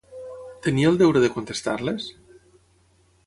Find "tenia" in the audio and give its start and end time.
0.67-0.87